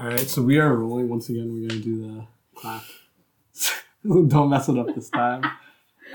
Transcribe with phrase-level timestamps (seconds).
[0.00, 1.52] All right, so we are rolling once again.
[1.52, 2.84] We're gonna do the clap.
[4.28, 5.44] Don't mess it up this time.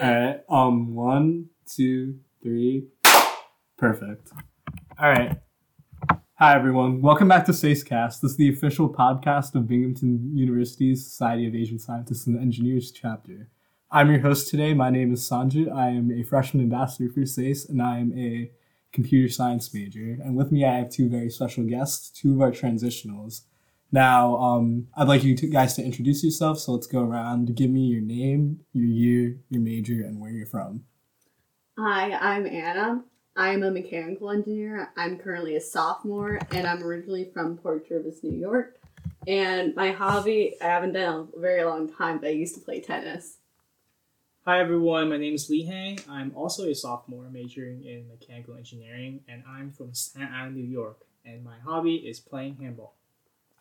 [0.01, 0.41] All right.
[0.49, 0.95] Um.
[0.95, 2.87] One, two, three.
[3.77, 4.31] Perfect.
[4.99, 5.37] All right.
[6.39, 6.99] Hi everyone.
[6.99, 8.21] Welcome back to SASECast.
[8.21, 13.49] This is the official podcast of Binghamton University's Society of Asian Scientists and Engineers chapter.
[13.91, 14.73] I'm your host today.
[14.73, 15.71] My name is Sanjit.
[15.71, 18.49] I am a freshman ambassador for SASE, and I am a
[18.91, 20.17] computer science major.
[20.23, 23.41] And with me, I have two very special guests, two of our transitionals.
[23.91, 26.59] Now, um, I'd like you to, guys to introduce yourself.
[26.59, 27.55] So let's go around.
[27.55, 30.83] Give me your name, your year, your major, and where you're from.
[31.77, 33.03] Hi, I'm Anna.
[33.37, 34.91] I'm a mechanical engineer.
[34.95, 38.79] I'm currently a sophomore, and I'm originally from Port Jervis, New York.
[39.27, 42.79] And my hobby, I haven't done a very long time, but I used to play
[42.79, 43.37] tennis.
[44.45, 46.07] Hi everyone, my name is Liheng.
[46.07, 50.99] I'm also a sophomore majoring in mechanical engineering, and I'm from Staten Island, New York.
[51.25, 52.93] And my hobby is playing handball.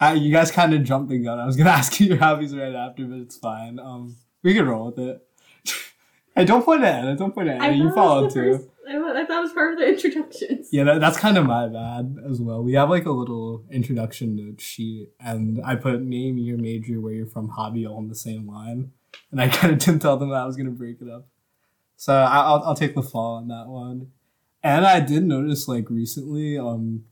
[0.01, 1.39] Uh, you guys kind of jumped the gun.
[1.39, 3.79] I was gonna ask you your hobbies right after, but it's fine.
[3.79, 5.27] Um, we can roll with it.
[6.37, 7.17] hey, don't point at Anna.
[7.17, 7.77] Don't point at Anna.
[7.77, 8.59] You followed it was the too.
[8.59, 10.69] first- I, thought it was part of the introductions.
[10.71, 12.63] Yeah, that, that's kind of my bad as well.
[12.63, 17.13] We have like a little introduction note sheet, and I put name, year, major, where
[17.13, 18.93] you're from, hobby all in the same line,
[19.31, 21.27] and I kind of didn't tell them that I was gonna break it up.
[21.97, 24.11] So I, I'll I'll take the fall on that one.
[24.63, 27.05] And I did notice like recently, um,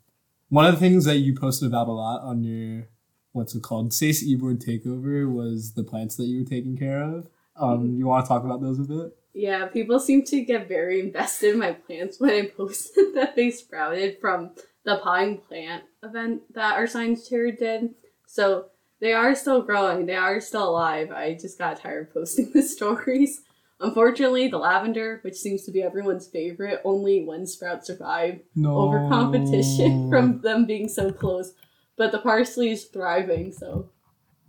[0.52, 2.86] one of the things that you posted about a lot on your
[3.32, 7.30] what's it called, SASE eBoard takeover was the plants that you were taking care of.
[7.56, 9.16] Um, you want to talk about those a bit?
[9.32, 13.50] Yeah, people seem to get very invested in my plants when I posted that they
[13.50, 14.50] sprouted from
[14.84, 17.94] the potting plant event that our science chair did.
[18.26, 18.66] So
[19.00, 21.10] they are still growing, they are still alive.
[21.12, 23.40] I just got tired of posting the stories.
[23.82, 28.76] Unfortunately, the lavender, which seems to be everyone's favorite, only one sprout survived No.
[28.76, 31.52] over competition from them being so close.
[31.96, 33.90] But the parsley is thriving, so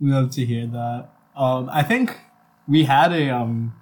[0.00, 1.08] We love to hear that.
[1.36, 2.16] Um, I think
[2.68, 3.74] we had a um.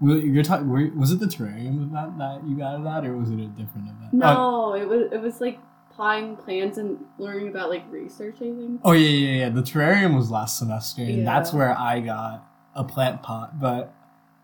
[0.00, 0.98] You're talking.
[0.98, 3.88] Was it the terrarium event that you got at that, or was it a different
[3.88, 4.12] event?
[4.12, 5.60] No, it was it was like
[5.94, 8.36] potting plants and learning about like research.
[8.36, 8.80] I think.
[8.82, 9.48] oh yeah, yeah, yeah.
[9.50, 13.60] The terrarium was last semester, and that's where I got a plant pot.
[13.60, 13.92] But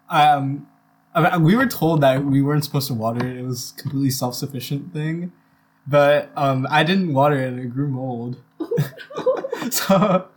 [0.09, 0.67] um,
[1.15, 3.37] I mean, we were told that we weren't supposed to water it.
[3.37, 5.33] It was a completely self sufficient thing.
[5.87, 8.37] But um, I didn't water it, and it grew mold.
[9.71, 10.29] so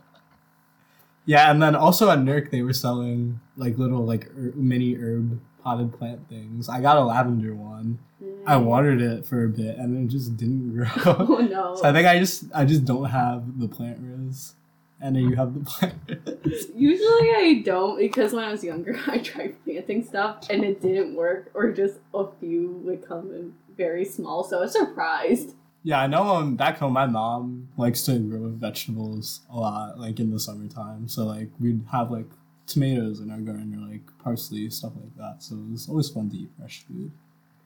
[1.26, 5.40] yeah and then also at NERC they were selling like little like er- mini herb
[5.62, 7.98] potted plant things i got a lavender one
[8.46, 11.76] i watered it for a bit and it just didn't grow Oh no.
[11.76, 14.54] so i think i just i just don't have the plant riz
[15.02, 15.94] and then you have the plant.
[16.74, 21.14] Usually I don't because when I was younger I tried planting stuff and it didn't
[21.16, 24.44] work or just a few would come in very small.
[24.44, 25.54] So I was surprised.
[25.84, 30.20] yeah i know um back home my mom likes to grow vegetables a lot like
[30.20, 32.30] in the summertime so like we'd have like
[32.68, 36.30] tomatoes in our garden or like parsley stuff like that so it was always fun
[36.30, 37.10] to eat fresh food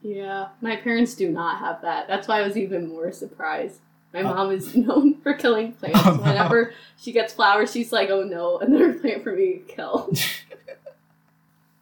[0.01, 2.07] Yeah, my parents do not have that.
[2.07, 3.79] That's why I was even more surprised.
[4.13, 4.33] My Oh.
[4.33, 5.99] mom is known for killing plants.
[6.05, 6.21] Oh, no.
[6.23, 10.11] Whenever she gets flowers, she's like, "Oh no, another plant for me to kill."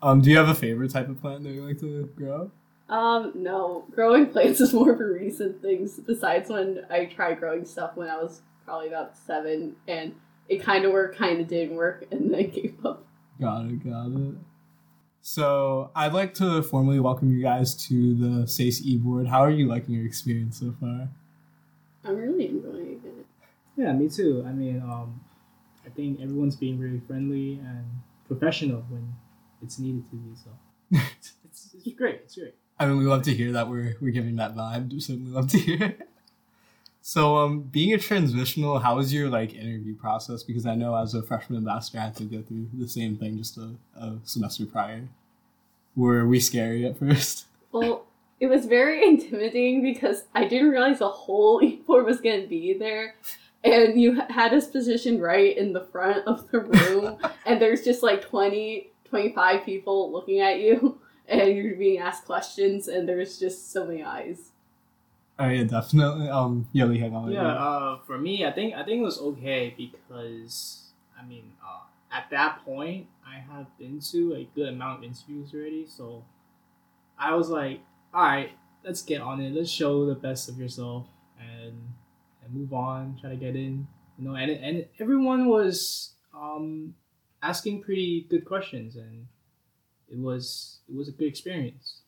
[0.01, 2.51] Um, do you have a favorite type of plant that you like to grow?
[2.89, 5.99] Um, no, growing plants is more for recent things.
[5.99, 10.13] Besides when I tried growing stuff when I was probably about seven, and
[10.47, 13.03] it kind of worked, kind of didn't work, and then I gave up.
[13.41, 14.35] Got it, got it.
[15.21, 19.25] So I'd like to formally welcome you guys to the SASE e-board.
[19.27, 21.09] How are you liking your experience so far?
[22.05, 23.25] I'm really enjoying it.
[23.77, 24.43] Yeah, me too.
[24.47, 25.21] I mean, um,
[25.85, 27.85] I think everyone's being really friendly and
[28.27, 29.13] professional when
[29.61, 30.35] it's needed to be.
[30.35, 30.49] So
[30.91, 32.21] it's, it's, it's great.
[32.23, 32.55] It's great.
[32.79, 34.91] I mean, we love to hear that we're we're giving that vibe.
[34.91, 35.83] We certainly love to hear.
[35.83, 36.09] it.
[37.07, 40.41] So, um, being a transitional, how was your like interview process?
[40.41, 43.37] Because I know as a freshman ambassador, I had to go through the same thing
[43.37, 45.07] just a, a semester prior.
[45.95, 47.45] Were we scary at first?
[47.71, 48.04] Well,
[48.39, 52.73] it was very intimidating because I didn't realize the whole e-board was going to be
[52.77, 53.15] there.
[53.63, 57.17] And you had us positioned right in the front of the room,
[57.47, 62.87] and there's just like 20, 25 people looking at you, and you're being asked questions,
[62.87, 64.51] and there's just so many eyes.
[65.39, 66.29] Oh yeah, definitely.
[66.29, 67.31] Um, yeah, Liheng on.
[67.31, 71.81] Yeah, uh, for me, I think I think it was okay because I mean, uh,
[72.15, 76.23] at that point, I have been to a good amount of interviews already, so
[77.17, 77.81] I was like,
[78.15, 78.51] all right,
[78.85, 79.53] let's get on it.
[79.53, 81.07] Let's show the best of yourself
[81.37, 81.73] and
[82.43, 83.17] and move on.
[83.19, 83.85] Try to get in,
[84.17, 84.35] you know.
[84.35, 86.95] And and everyone was um
[87.43, 89.27] asking pretty good questions, and
[90.09, 92.01] it was it was a good experience.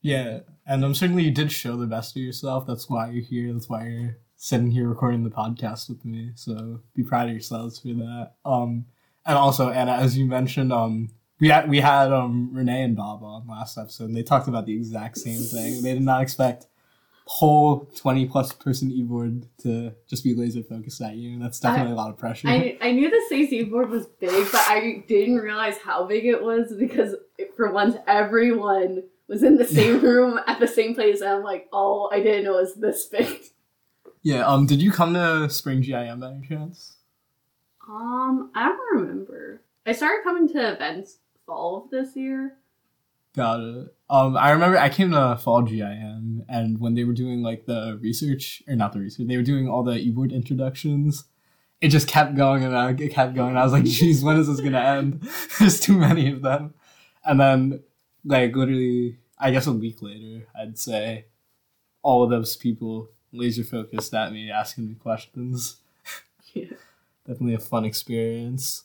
[0.00, 2.66] Yeah, and um, certainly you did show the best of yourself.
[2.66, 3.52] That's why you're here.
[3.52, 6.32] That's why you're sitting here recording the podcast with me.
[6.36, 8.32] So be proud of yourselves for that.
[8.46, 8.86] Um,
[9.26, 11.10] and also Anna, as you mentioned, um,
[11.40, 14.66] we had we had um Renee and Bob on last episode, and they talked about
[14.66, 15.82] the exact same thing.
[15.82, 16.66] They did not expect
[17.26, 21.38] whole twenty plus person e-board to just be laser focused at you.
[21.38, 22.48] That's definitely a lot of pressure.
[22.48, 26.42] I, I knew the SASE board was big, but I didn't realize how big it
[26.42, 31.20] was because it, for once everyone was in the same room at the same place,
[31.20, 33.42] and I'm like, oh, I didn't know it was this big.
[34.22, 34.46] yeah.
[34.46, 34.66] Um.
[34.66, 36.96] Did you come to Spring GIM by any chance?
[37.88, 39.62] Um, I don't remember.
[39.86, 42.56] I started coming to events fall of this year.
[43.36, 43.94] Got it.
[44.08, 47.98] Um, I remember I came to Fall GIM, and when they were doing like the
[48.00, 51.24] research, or not the research, they were doing all the e-board introductions.
[51.80, 53.56] It just kept going and uh, it kept going.
[53.56, 56.74] I was like, "Geez, when is this gonna end?" There's too many of them.
[57.24, 57.82] And then,
[58.24, 61.26] like literally, I guess a week later, I'd say,
[62.02, 65.76] all of those people laser focused at me, asking me questions.
[66.52, 66.76] Yeah.
[67.26, 68.84] Definitely a fun experience.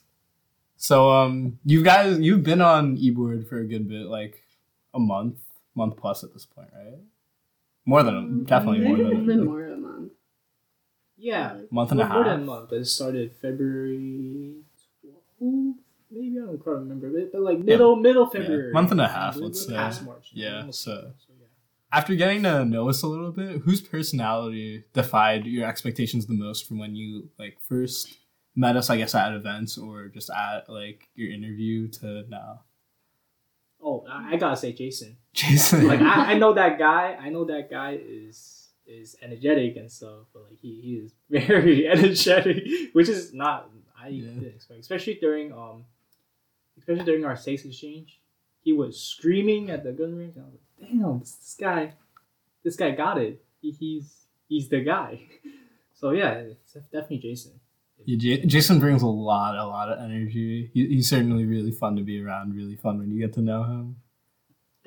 [0.81, 4.43] So um you guys you've been on eBoard for a good bit, like
[4.93, 5.35] a month,
[5.75, 6.99] month plus at this point, right?
[7.85, 10.11] More than a, definitely more Maybe than it's more than a month.
[11.17, 12.45] Yeah, a month and a more, more than a half.
[12.45, 12.71] month.
[12.71, 14.55] It started February
[15.05, 15.73] 12th,
[16.11, 19.35] maybe I don't quite remember, but, but like middle middle February, month and a half,
[19.35, 19.73] We're- let's say.
[19.73, 20.29] past March.
[20.33, 21.45] Yeah, almost so- yeah.
[21.91, 26.67] After getting to know us a little bit, whose personality defied your expectations the most
[26.67, 28.15] from when you like first
[28.59, 32.61] met us, I guess, at events or just at like your interview to now?
[33.81, 35.17] Oh, I, I gotta say Jason.
[35.33, 35.87] Jason.
[35.87, 37.17] Like I, I know that guy.
[37.19, 41.87] I know that guy is is energetic and stuff, but like he, he is very
[41.87, 42.63] energetic,
[42.93, 43.69] which is not
[44.01, 44.25] I Yeah.
[44.27, 45.85] didn't expect, especially during um,
[46.77, 48.19] especially during our stakes exchange.
[48.61, 50.35] He was screaming at the gun range.
[50.35, 51.93] And I was like, "Damn, this, this guy,
[52.63, 53.41] this guy got it.
[53.61, 55.21] He, he's he's the guy."
[55.99, 57.58] So yeah, it's definitely Jason.
[58.17, 60.69] Jason brings a lot, a lot of energy.
[60.73, 62.55] He, he's certainly really fun to be around.
[62.55, 63.97] Really fun when you get to know him.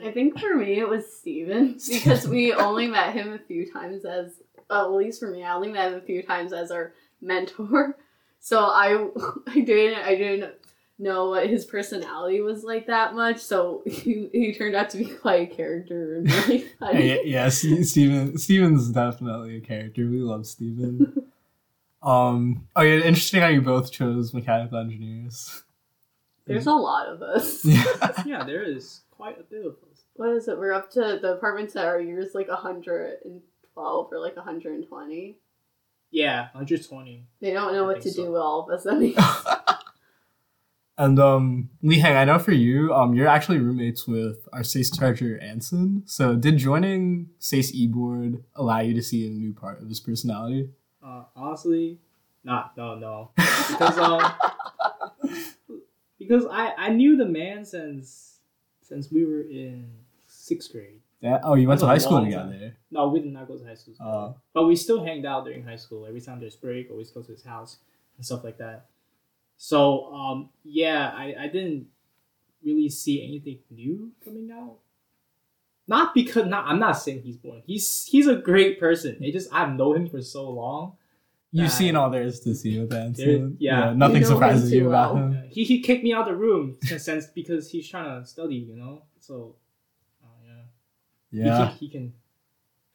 [0.02, 4.04] I think for me it was Steven because we only met him a few times
[4.04, 4.32] as,
[4.68, 7.96] well, at least for me, I only met him a few times as our mentor.
[8.44, 9.06] So I,
[9.46, 10.54] I didn't, I didn't
[10.98, 13.38] know what his personality was like that much.
[13.38, 17.08] So he, he turned out to be quite a character and really funny.
[17.08, 20.08] yeah, yeah Steven, Steven's definitely a character.
[20.10, 21.30] We love Steven.
[22.02, 25.62] Um, oh yeah, interesting how you both chose mechanical engineers.
[26.46, 27.64] There's a lot of us.
[27.64, 30.04] Yeah, yeah, there is quite a bit of us.
[30.14, 30.58] What is it?
[30.58, 35.38] We're up to the apartments that are yours like 112 or like 120.
[36.10, 37.26] Yeah, 120.
[37.40, 38.24] They don't know I what to so.
[38.24, 38.86] do with all of us.
[38.86, 39.14] I mean,
[40.98, 45.38] and um, Liheng, I know for you, um, you're actually roommates with our SASE charger
[45.38, 46.02] Anson.
[46.04, 50.68] So, did joining SASE eBoard allow you to see a new part of his personality?
[51.04, 51.98] Uh, honestly,
[52.44, 54.22] not no no because um
[56.18, 58.38] because I I knew the man since
[58.82, 59.90] since we were in
[60.28, 61.00] sixth grade.
[61.20, 61.38] Yeah.
[61.44, 62.76] Oh, you went to high school together.
[62.90, 63.94] No, we did not go to high school.
[64.00, 64.34] Oh.
[64.52, 66.04] but we still hanged out during high school.
[66.06, 67.78] Every time there's break, always go to his house
[68.16, 68.86] and stuff like that.
[69.56, 71.86] So um yeah, I I didn't
[72.64, 74.78] really see anything new coming out.
[75.88, 77.62] Not because not I'm not saying he's boring.
[77.66, 79.16] He's he's a great person.
[79.20, 80.96] It just I've known him for so long.
[81.54, 83.56] You've seen all there is to see with Anson.
[83.60, 83.92] yeah.
[83.92, 85.24] nothing You know surprises you about well.
[85.28, 85.42] him.
[85.50, 88.74] He he kicked me out of the room since because he's trying to study, you
[88.74, 89.02] know.
[89.20, 89.56] So,
[90.24, 90.62] uh, yeah,
[91.30, 91.66] He Yeah.
[91.68, 92.12] can, he can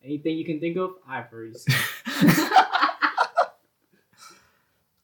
[0.03, 0.95] anything you can think of.
[1.07, 1.75] I've already seen.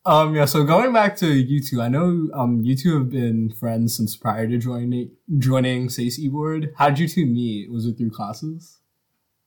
[0.06, 3.50] Um, yeah, so going back to you two, I know um you two have been
[3.52, 6.74] friends since prior to joining joining SASE eBoard.
[6.76, 7.72] How did you two meet?
[7.72, 8.80] Was it through classes?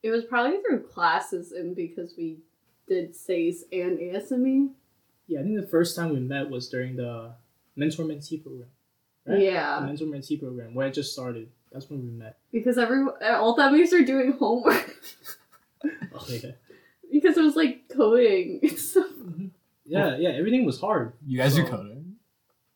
[0.02, 2.38] it was probably through classes and because we
[2.88, 4.68] did SASE and ASME.
[5.26, 7.32] yeah, I think the first time we met was during the
[7.74, 8.68] mentor mentee program.
[9.26, 9.38] Right?
[9.38, 11.48] The Yeah, mentor mentee program where it just started.
[11.72, 12.38] That's when we met.
[12.52, 14.94] because every all that means are doing homework
[16.14, 16.52] Oh yeah,
[17.12, 18.60] because it was like coding.
[18.62, 19.04] It's so
[19.86, 20.30] yeah, yeah.
[20.30, 21.14] Everything was hard.
[21.26, 22.16] You guys do So- coding?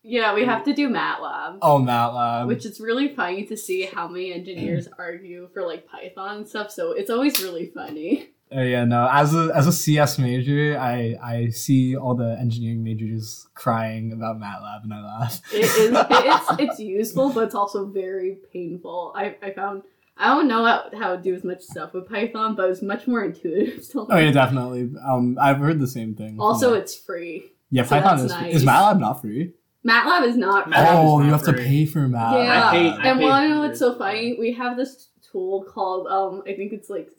[0.03, 0.65] yeah, we have mm.
[0.65, 1.59] to do MATLAB.
[1.61, 2.47] Oh, MATLAB.
[2.47, 6.71] which is really funny to see how many engineers argue for like Python and stuff.
[6.71, 8.29] So it's always really funny.
[8.53, 9.07] Oh yeah, no.
[9.09, 14.41] As a as a CS major, I I see all the engineering majors crying about
[14.41, 15.41] MATLAB, and I laugh.
[15.53, 19.13] It is it's it's useful, but it's also very painful.
[19.15, 19.83] I, I found
[20.17, 23.07] I don't know how, how to do as much stuff with Python, but it's much
[23.07, 23.87] more intuitive.
[23.91, 24.91] To Oh yeah, definitely.
[25.03, 26.39] Um, I've heard the same thing.
[26.39, 26.81] Also, that.
[26.81, 27.51] it's free.
[27.71, 28.55] yeah, so Python is nice.
[28.55, 29.53] is MATLAB not free?
[29.87, 30.69] MATLAB is not.
[30.69, 32.45] MATLAB is oh, not you have to pay for MATLAB.
[32.45, 34.37] Yeah, I paid- I and paid want to know hundreds what's so funny?
[34.39, 37.09] We have this tool called um I think it's like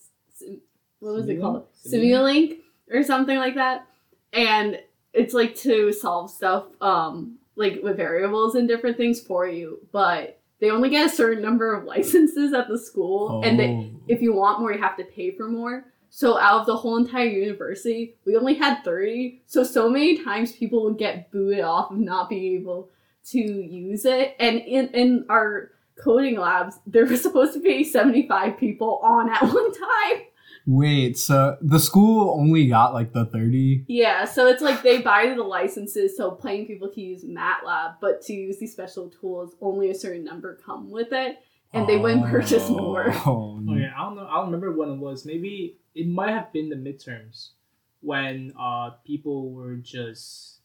[1.00, 1.66] what was it called?
[1.74, 1.92] Simulink?
[1.92, 2.58] Simulink.
[2.92, 3.86] or something like that.
[4.32, 4.80] And
[5.12, 10.38] it's like to solve stuff um like with variables and different things for you, but
[10.62, 13.90] they only get a certain number of licenses at the school and they Oh.
[14.06, 15.84] if you want more you have to pay for more.
[16.08, 19.42] So out of the whole entire university, we only had 30.
[19.46, 22.90] So so many times people would get booted off of not being able
[23.30, 24.36] to use it.
[24.38, 25.70] And in in our
[26.02, 30.22] coding labs, there was supposed to be 75 people on at one time.
[30.66, 33.84] Wait, so the school only got like the 30?
[33.88, 38.22] Yeah, so it's like they buy the licenses so plain people can use MATLAB, but
[38.22, 41.38] to use these special tools, only a certain number come with it,
[41.72, 43.06] and they wouldn't purchase more.
[43.26, 44.26] Oh, Oh yeah, I don't know.
[44.26, 45.24] I don't remember when it was.
[45.24, 47.50] Maybe it might have been the midterms
[48.00, 50.58] when uh people were just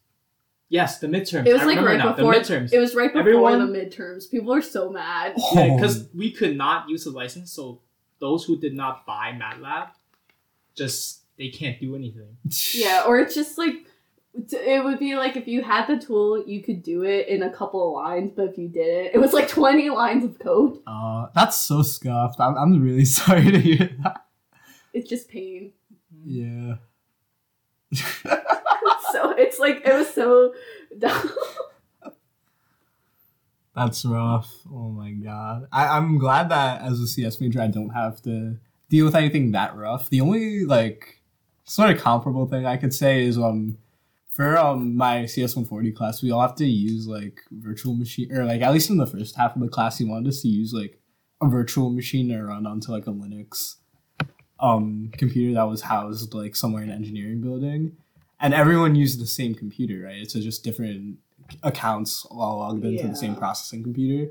[0.68, 1.46] yes, the midterms.
[1.46, 2.72] It was I like remember right now, before the midterms.
[2.72, 4.30] It was right before Everyone- the midterms.
[4.30, 5.34] People are so mad.
[5.54, 7.80] Yeah, because we could not use the license, so
[8.20, 9.88] those who did not buy MATLAB,
[10.76, 12.36] just they can't do anything.
[12.74, 13.74] Yeah, or it's just like
[14.34, 17.50] it would be like if you had the tool, you could do it in a
[17.50, 20.78] couple of lines, but if you didn't, it was like twenty lines of code.
[20.86, 22.40] Uh, that's so scuffed.
[22.40, 24.26] I'm, I'm really sorry to hear that.
[24.92, 25.72] It's just pain.
[26.24, 26.76] Yeah.
[27.94, 30.54] so it's like it was so
[30.98, 31.30] dumb.
[33.78, 34.52] That's rough.
[34.72, 35.68] Oh my god.
[35.70, 38.56] I, I'm glad that as a CS major, I don't have to
[38.88, 40.10] deal with anything that rough.
[40.10, 41.22] The only like
[41.62, 43.78] sort of comparable thing I could say is um
[44.30, 48.44] for um my CS 140 class, we all have to use like virtual machine or
[48.44, 50.72] like at least in the first half of the class, he wanted us to use
[50.72, 50.98] like
[51.40, 53.76] a virtual machine to run onto like a Linux
[54.58, 57.96] um computer that was housed like somewhere in an engineering building.
[58.40, 60.16] And everyone used the same computer, right?
[60.16, 61.18] It's just different
[61.62, 64.30] accounts all logged into the same processing computer.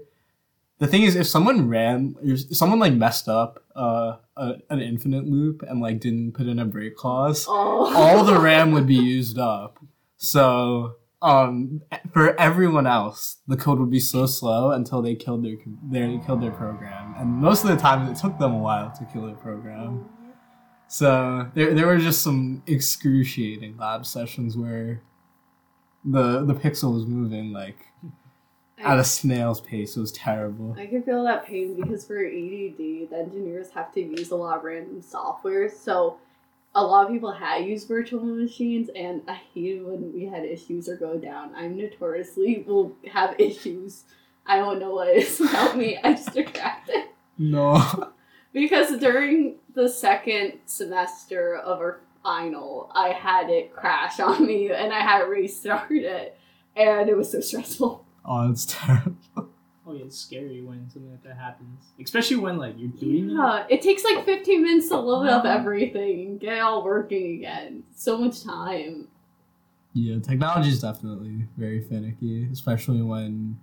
[0.79, 5.25] The thing is, if someone ran, if someone like messed up uh, a, an infinite
[5.25, 7.95] loop and like didn't put in a break clause, Oh.
[7.95, 9.79] all the RAM would be used up.
[10.17, 11.81] So, um,
[12.13, 15.55] for everyone else, the code would be so slow until they killed their
[15.89, 19.05] they killed their program, and most of the time it took them a while to
[19.11, 20.07] kill their program.
[20.87, 25.01] So there, there were just some excruciating lab sessions where
[26.09, 27.77] the the pixel was moving like
[28.77, 29.97] at a snail's pace.
[29.97, 30.75] It was terrible.
[30.77, 34.57] I can feel that pain because for EDD, the engineers have to use a lot
[34.57, 35.69] of random software.
[35.69, 36.17] So
[36.75, 40.87] a lot of people had used virtual machines, and I hated when we had issues
[40.87, 41.53] or go down.
[41.55, 44.03] I'm notoriously will have issues.
[44.45, 45.97] I don't know what it is about me.
[46.03, 47.09] I just attract it.
[47.37, 48.13] No.
[48.53, 54.93] Because during the second semester of our final, I had it crash on me and
[54.93, 56.37] I had to restart it.
[56.75, 58.05] And it was so stressful.
[58.25, 59.15] Oh, it's terrible.
[59.89, 63.33] Oh yeah, it's scary when something like that happens, especially when like you're doing it.
[63.33, 67.37] Yeah, it takes like 15 minutes to load up everything and get it all working
[67.37, 67.83] again.
[67.95, 69.07] So much time.
[69.93, 73.57] Yeah, technology is definitely very finicky, especially when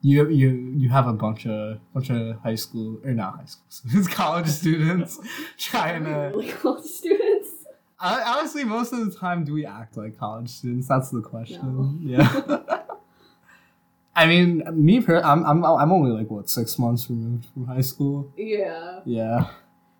[0.00, 3.66] you you you have a bunch of bunch of high school or not high school
[3.68, 5.20] students, college students
[5.58, 6.32] trying to.
[6.34, 7.50] Really cool students.
[7.98, 10.86] I, honestly, most of the time, do we act like college students?
[10.88, 11.60] That's the question.
[11.62, 12.18] No.
[12.18, 12.82] Yeah.
[14.16, 17.82] I mean, me, per- I'm I'm I'm only like what six months removed from high
[17.82, 18.32] school.
[18.36, 19.48] Yeah, Yeah,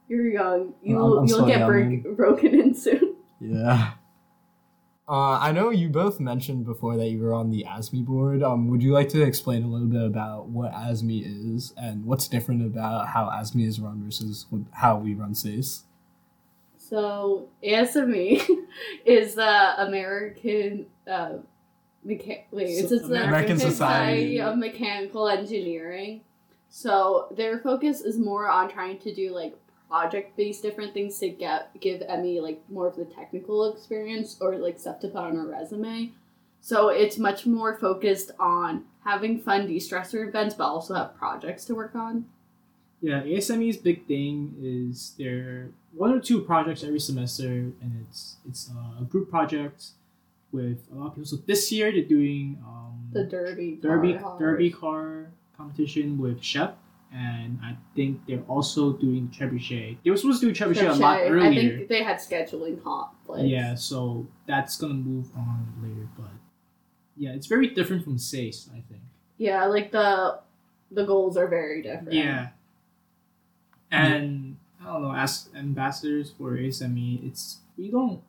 [0.09, 0.73] you're young.
[0.83, 3.17] You'll, I'm- I'm you'll get broken in soon.
[3.41, 3.93] yeah.
[5.09, 8.43] Uh, I know you both mentioned before that you were on the ASME board.
[8.43, 11.23] Um, would you like to explain a little bit about what ASME
[11.55, 15.83] is and what's different about how ASME is run versus how we run SASE?
[16.89, 18.43] So ASME
[19.05, 21.39] is the American uh,
[22.07, 24.37] mecha- wait, it's, it's the American American Society.
[24.37, 26.21] Society of Mechanical Engineering.
[26.69, 29.57] So their focus is more on trying to do like
[29.89, 34.57] project based different things to get give Emmy like more of the technical experience or
[34.57, 36.13] like stuff to put on her resume.
[36.61, 41.75] So it's much more focused on having fun de-stressor events, but also have projects to
[41.75, 42.27] work on.
[43.01, 48.71] Yeah, ASME's big thing is there one or two projects every semester, and it's it's
[48.71, 49.89] uh, a group project
[50.53, 51.27] with a lot of people.
[51.27, 56.75] So this year they're doing um, The derby, derby car derby car competition with SHPE,
[57.13, 59.97] and I think they're also doing trebuchet.
[60.05, 61.41] They were supposed to do trebuchet, a lot earlier.
[61.41, 63.45] I think they had scheduling conflicts.
[63.45, 66.31] Yeah, so that's gonna move on later, but
[67.17, 69.03] yeah, it's very different from SASE, I think.
[69.39, 70.41] Yeah, like the
[70.91, 72.13] the goals are very different.
[72.13, 72.49] Yeah.
[73.91, 74.46] And
[74.87, 78.23] I don't know, as ambassadors for ASME, it's we don't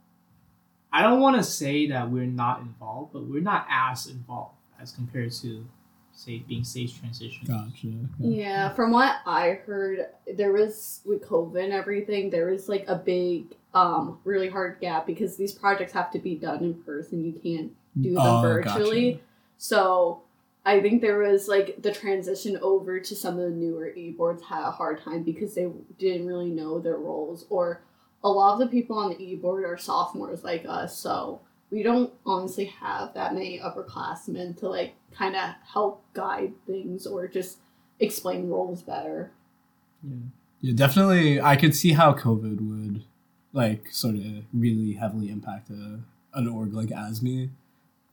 [0.92, 5.32] I don't wanna say that we're not involved, but we're not as involved as compared
[5.34, 5.66] to
[6.14, 7.46] say being stage transition.
[7.48, 7.88] Gotcha.
[8.20, 12.96] Yeah, from what I heard, there was with COVID and everything, there was like a
[12.96, 17.24] big um really hard gap because these projects have to be done in person.
[17.24, 17.72] You can't
[18.02, 19.12] do them Oh, virtually.
[19.14, 19.24] gotcha.
[19.60, 20.22] So
[20.68, 24.68] I think there was like the transition over to some of the newer e-boards had
[24.68, 27.82] a hard time because they didn't really know their roles or
[28.22, 31.40] a lot of the people on the e-board are sophomores like us so
[31.72, 37.30] we don't honestly have that many upperclassmen to like kind of help guide things or
[37.30, 37.60] just
[38.02, 39.32] explain roles better
[40.04, 40.18] Yeah.
[40.60, 41.40] Yeah, definitely.
[41.40, 43.04] I could see how COVID would
[43.54, 46.00] like sort of really heavily impact a,
[46.34, 47.52] an org like ASME.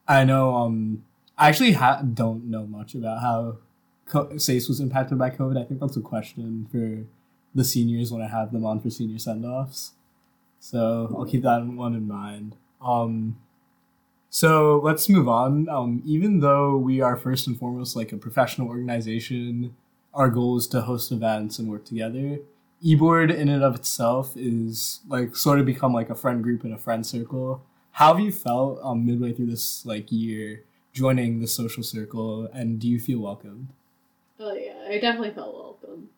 [0.07, 0.55] I know.
[0.55, 1.05] Um,
[1.37, 3.59] I actually ha- don't know much about how
[4.07, 5.59] Co- SASE was impacted by COVID.
[5.61, 7.07] I think that's a question for
[7.55, 9.93] the seniors when I have them on for senior send offs.
[10.61, 12.57] So I'll keep that one in mind.
[12.83, 13.37] Um,
[14.31, 15.69] so let's move on.
[15.69, 19.75] Um, even though we are first and foremost like a professional organization,
[20.13, 22.39] our goal is to host events and work together.
[22.85, 26.75] eBoard in and of itself is like sort of become like a friend group and
[26.75, 27.63] a friend circle.
[27.93, 30.65] How have you felt um, midway through this like year
[30.95, 33.69] joining the social circle, and do you feel welcomed?
[34.41, 36.09] oh yeah i definitely felt welcome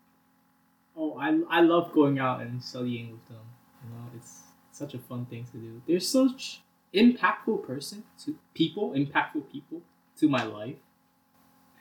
[0.99, 3.45] Oh, I, I love going out and studying with them.
[3.85, 5.83] You know, it's such a fun thing to do.
[5.87, 6.63] They're such
[6.95, 9.83] impactful person to people, impactful people
[10.19, 10.77] to my life,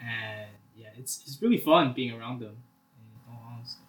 [0.01, 2.57] and yeah, it's it's really fun being around them.
[2.99, 3.79] In all honesty.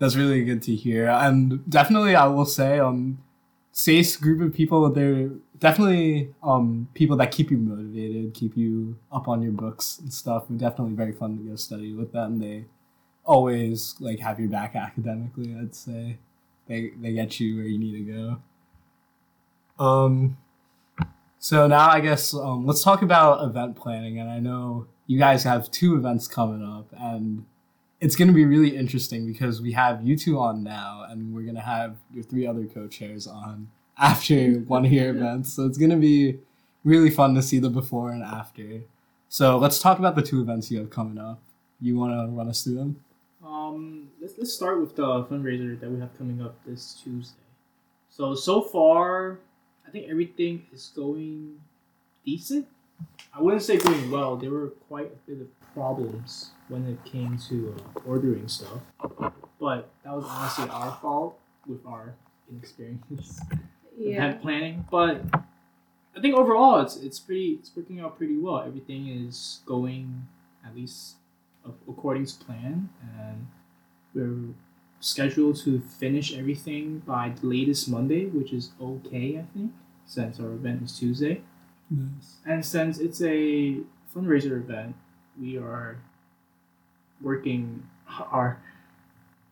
[0.00, 3.22] That's really good to hear, and definitely I will say um,
[3.72, 9.28] SASE group of people they're definitely um people that keep you motivated, keep you up
[9.28, 10.44] on your books and stuff.
[10.56, 12.38] Definitely very fun to go study with them.
[12.38, 12.66] They
[13.24, 15.56] always like have your back academically.
[15.58, 16.18] I'd say
[16.66, 19.84] they they get you where you need to go.
[19.84, 20.38] Um,
[21.38, 24.20] so now I guess um, let's talk about event planning.
[24.20, 27.44] And I know you guys have two events coming up, and
[28.00, 31.42] it's going to be really interesting because we have you two on now, and we're
[31.42, 35.52] going to have your three other co-chairs on after one of your events.
[35.52, 36.38] So it's going to be
[36.84, 38.82] really fun to see the before and after.
[39.28, 41.40] So let's talk about the two events you have coming up.
[41.80, 43.04] You want to run us through them?
[43.44, 47.36] Um, let's let's start with the fundraiser that we have coming up this Tuesday.
[48.08, 49.38] So so far,
[49.86, 51.60] I think everything is going
[52.24, 52.66] decent.
[53.34, 54.36] I wouldn't say going well.
[54.36, 58.80] There were quite a bit of problems when it came to uh, ordering stuff,
[59.60, 62.14] but that was honestly our fault with our
[62.50, 63.40] inexperience
[63.96, 64.86] yeah event planning.
[64.90, 65.22] But
[66.16, 68.62] I think overall, it's it's pretty it's working out pretty well.
[68.66, 70.26] Everything is going
[70.64, 71.16] at least
[71.88, 73.46] according to plan, and
[74.14, 74.54] we're
[75.00, 79.72] scheduled to finish everything by the latest Monday, which is okay, I think,
[80.06, 81.42] since our event is Tuesday.
[81.90, 82.36] Nice.
[82.44, 83.78] And since it's a
[84.14, 84.96] fundraiser event,
[85.40, 85.98] we are
[87.20, 88.58] working our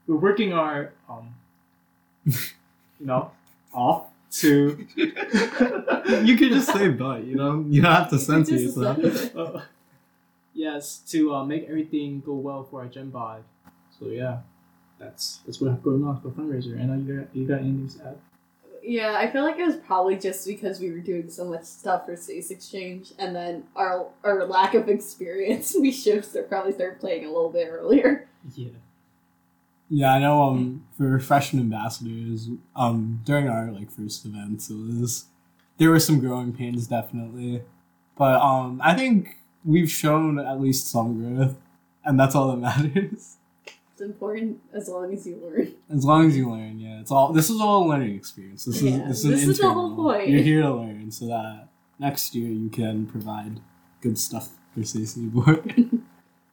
[0.07, 1.35] we're working our um
[2.25, 3.31] you know
[3.73, 4.07] off
[4.41, 7.65] to you can just say but, you know?
[7.69, 9.37] You don't have to censor Just yourself.
[9.37, 9.61] uh,
[10.55, 13.45] yes to uh, make everything go well for our Gen Bod.
[13.99, 14.39] So yeah,
[14.99, 16.81] that's that's what I have going on for fundraiser.
[16.81, 18.19] And uh, you got you got anything to add?
[18.87, 22.05] Yeah, I feel like it was probably just because we were doing so much stuff
[22.05, 26.73] for Space Exchange, and then our our lack of experience, we should have start- probably
[26.73, 28.29] started playing a little bit earlier.
[28.55, 28.69] Yeah.
[29.97, 30.43] Yeah, I know.
[30.43, 35.27] Um, for freshman ambassadors, um, during our like first events, it was
[35.79, 37.63] there were some growing pains definitely,
[38.17, 41.57] but um, I think we've shown at least some growth,
[42.05, 43.37] and that's all that matters.
[43.93, 45.73] It's important as long as you learn.
[45.89, 47.33] As long as you learn, yeah, it's all.
[47.33, 48.65] This is all a learning experience.
[48.65, 50.29] This Yeah, is this is, this is the whole point.
[50.29, 51.69] You're here to learn, so that
[52.01, 53.61] next year you can provide
[54.01, 56.01] good stuff for CC board.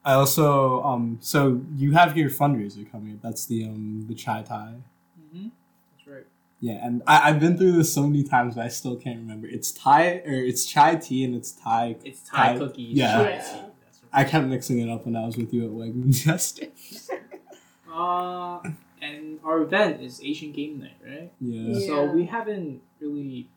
[0.03, 3.21] I also um so you have your fundraiser coming up.
[3.21, 4.75] That's the um the chai tie.
[5.19, 5.47] Mm-hmm.
[5.97, 6.25] That's right.
[6.59, 9.47] Yeah, and I, I've been through this so many times, but I still can't remember.
[9.47, 11.97] It's Thai or it's chai tea and it's Thai.
[12.03, 12.97] It's Thai Thai- cookies.
[12.97, 13.17] yeah.
[13.17, 13.41] Thai Yeah.
[13.41, 13.59] tea,
[14.13, 16.71] I kept mixing it up when I was with you at Wegmans yesterday.
[17.91, 18.59] Uh,
[19.01, 21.31] and our event is Asian Game Night, right?
[21.39, 23.47] Yeah, So we haven't really.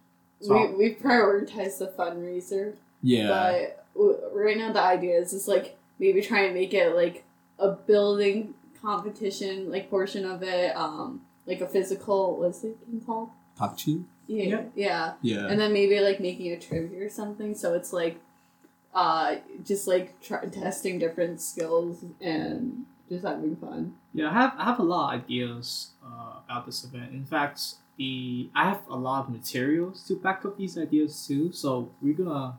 [0.41, 5.49] We talked- we prioritized the fundraiser, yeah, but w- right now the idea is just
[5.49, 7.25] like maybe try and make it like
[7.59, 12.37] a building competition, like portion of it, um, like a physical.
[12.39, 13.31] What's it called?
[13.59, 14.05] Takchi.
[14.27, 14.63] Yeah, Yeah.
[14.75, 15.13] yeah.
[15.23, 18.17] Yeah, and then maybe like making a trivia or something so it's like
[18.95, 24.65] uh just like try- testing different skills and just having fun Yeah, I have I
[24.65, 27.13] have a lot of ideas uh, about this event.
[27.13, 27.59] In fact,
[27.99, 31.53] the I have a lot of materials to back up these ideas too.
[31.53, 32.59] So we're gonna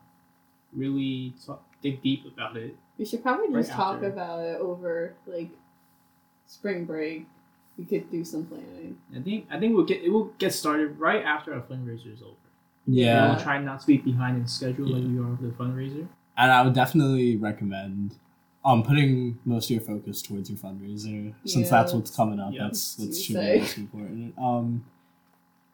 [0.81, 2.75] really talk, dig deep about it.
[2.97, 4.07] We should probably just Right talk after.
[4.07, 5.49] about it over like
[6.47, 7.25] spring break
[7.77, 8.97] we could do some planning.
[9.13, 12.21] I think I think we'll get it will get started right after our fundraiser is
[12.21, 12.31] over.
[12.87, 13.31] Yeah.
[13.31, 15.09] We'll try not to be behind in schedule like Yeah.
[15.09, 16.07] we are with the fundraiser.
[16.37, 18.15] And I would definitely recommend
[18.63, 22.53] um putting most of your focus towards your fundraiser since Yeah, that's what's coming up.
[22.53, 22.63] yeah.
[22.63, 24.33] That's That's that's should be most important.
[24.39, 24.85] Um,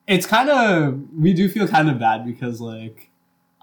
[0.08, 3.11] it's kind of we do feel kind of bad because like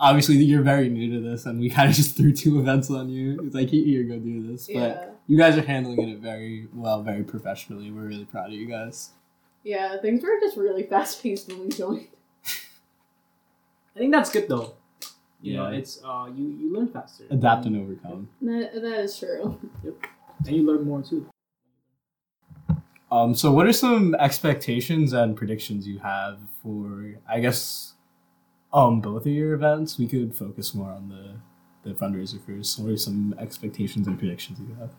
[0.00, 3.08] obviously you're very new to this and we kind of just threw two events on
[3.08, 3.40] you.
[3.44, 5.04] It's like here, go do this, but Yeah.
[5.26, 7.90] you guys are handling it very well, very professionally.
[7.90, 9.10] We're really proud of you guys.
[9.64, 12.08] Yeah, things were just really fast paced when we joined.
[13.96, 14.74] I think that's good though.
[15.42, 15.78] You know, Yeah.
[15.78, 17.24] it's uh you you learn faster.
[17.30, 18.28] Adapt and overcome.
[18.42, 19.58] That, that is true.
[19.84, 19.94] yep
[20.46, 21.26] and you learn more too.
[23.10, 27.87] Um, so what are some expectations and predictions you have for I guess
[28.72, 29.98] um both of your events?
[29.98, 31.36] We could focus more on the
[31.88, 32.78] the fundraiser first.
[32.78, 34.90] What are some expectations and predictions you have?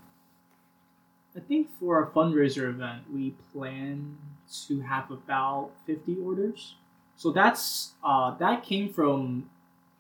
[1.36, 4.18] I think for our fundraiser event, we plan
[4.68, 6.76] to have about 50 orders.
[7.16, 9.50] So that's uh, that came from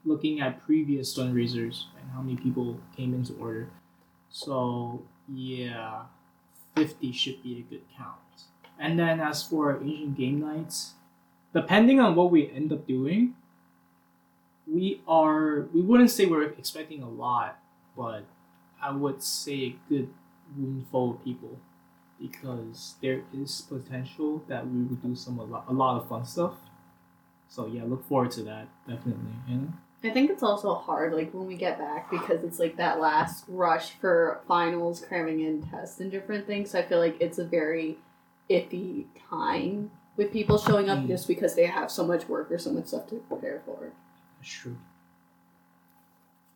[0.05, 3.69] looking at previous fundraisers and how many people came into order.
[4.29, 6.03] So yeah,
[6.75, 8.17] 50 should be a good count.
[8.79, 10.93] And then as for Asian game nights,
[11.53, 13.35] depending on what we end up doing,
[14.71, 17.59] we are we wouldn't say we're expecting a lot,
[17.97, 18.23] but
[18.81, 20.09] I would say a good
[20.57, 21.57] room full of people
[22.19, 26.25] because there is potential that we would do some a lot, a lot of fun
[26.25, 26.53] stuff.
[27.47, 29.31] So yeah, look forward to that definitely.
[29.47, 29.67] You know?
[30.03, 33.43] I think it's also hard, like when we get back, because it's like that last
[33.47, 36.71] rush for finals, cramming in tests, and different things.
[36.71, 37.97] So I feel like it's a very
[38.49, 41.07] iffy time with people showing up Mm.
[41.07, 43.91] just because they have so much work or so much stuff to prepare for.
[44.39, 44.77] That's true.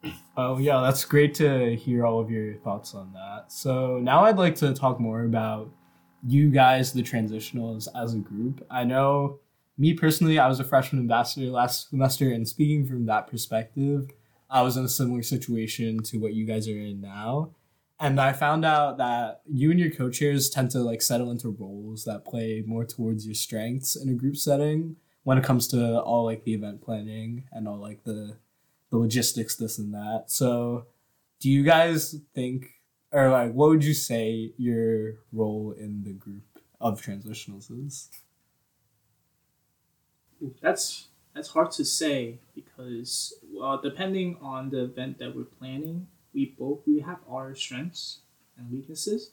[0.35, 3.51] Oh yeah, that's great to hear all of your thoughts on that.
[3.51, 5.69] So now I'd like to talk more about
[6.27, 8.65] you guys, the transitionals as a group.
[8.69, 9.39] I know
[9.77, 14.09] me personally, I was a freshman ambassador last semester, and speaking from that perspective,
[14.49, 17.51] I was in a similar situation to what you guys are in now.
[17.99, 22.03] And I found out that you and your co-chairs tend to like settle into roles
[22.05, 26.25] that play more towards your strengths in a group setting when it comes to all
[26.25, 28.37] like the event planning and all like the
[28.93, 30.25] the logistics, this and that.
[30.27, 30.85] So,
[31.39, 32.67] do you guys think,
[33.11, 36.43] or like, what would you say your role in the group
[36.79, 38.09] of transitionals is?
[40.61, 46.53] That's that's hard to say because well, depending on the event that we're planning, we
[46.57, 48.19] both we have our strengths
[48.57, 49.31] and weaknesses.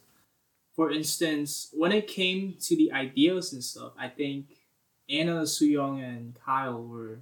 [0.74, 4.46] For instance, when it came to the ideas and stuff, I think
[5.10, 7.20] Anna, Suyong, and Kyle were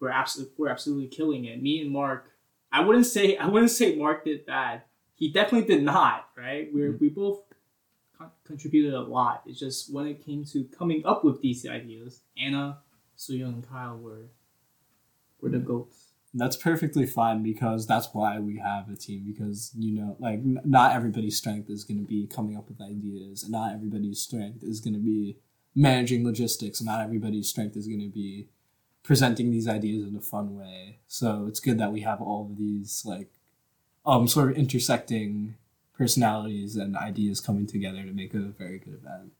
[0.00, 1.62] were absolutely were absolutely killing it.
[1.62, 2.30] Me and Mark,
[2.72, 4.82] I wouldn't say I wouldn't say Mark did bad.
[5.14, 6.28] He definitely did not.
[6.36, 6.72] Right?
[6.72, 7.04] We are mm-hmm.
[7.04, 7.40] we both
[8.16, 9.42] con- contributed a lot.
[9.46, 12.78] It's just when it came to coming up with these ideas, Anna,
[13.18, 14.28] Suyong, and Kyle were
[15.40, 16.10] were the goats.
[16.36, 19.24] That's perfectly fine because that's why we have a team.
[19.24, 22.80] Because you know, like, n- not everybody's strength is going to be coming up with
[22.80, 25.38] ideas, and not everybody's strength is going to be
[25.74, 28.48] managing logistics, not everybody's strength is going to be
[29.02, 30.98] presenting these ideas in a fun way.
[31.06, 33.30] So it's good that we have all of these like
[34.06, 35.56] um sort of intersecting
[35.96, 39.32] personalities and ideas coming together to make a very good event.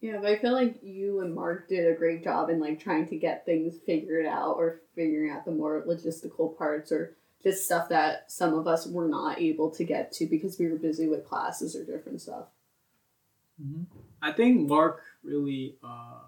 [0.00, 3.06] Yeah, but I feel like you and Mark did a great job in like trying
[3.08, 7.88] to get things figured out or figuring out the more logistical parts or just stuff
[7.88, 11.26] that some of us were not able to get to because we were busy with
[11.26, 12.46] classes or different stuff.
[14.22, 16.20] I think Mark really, uh,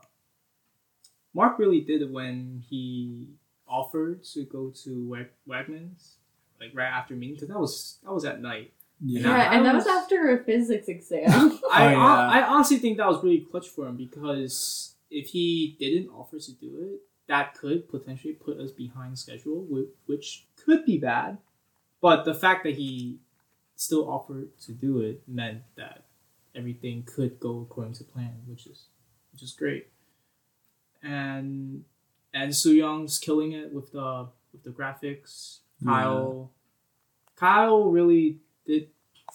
[1.35, 3.29] Mark really did it when he
[3.67, 6.15] offered to go to Wag- Wegmans,
[6.61, 8.73] like right after me because that was that was at night.
[9.01, 9.21] Yeah.
[9.23, 9.33] Yeah.
[9.35, 11.31] right, and that was was- after a physics exam.
[11.73, 12.29] I, Oh, yeah.
[12.31, 16.53] I honestly think that was really clutch for him because if he didn't offer to
[16.53, 19.67] do it, that could potentially put us behind schedule,
[20.07, 21.39] which could be bad.
[22.01, 23.19] But the fact that he
[23.77, 26.05] still offered to do it meant that
[26.59, 28.87] everything could go according to plan, which is
[29.33, 29.89] which is great.
[31.03, 31.85] And
[32.35, 35.59] and Suyong's killing it with the with the graphics.
[35.85, 36.51] Kyle
[37.37, 38.89] Kyle really did